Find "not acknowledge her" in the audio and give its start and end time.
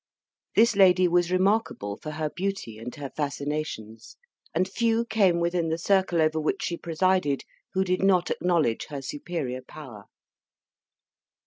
8.01-9.03